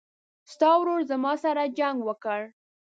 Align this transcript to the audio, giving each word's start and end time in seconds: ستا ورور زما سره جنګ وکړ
ستا 0.53 0.69
ورور 0.79 0.99
زما 1.11 1.33
سره 1.43 1.63
جنګ 1.79 1.97
وکړ 2.07 2.41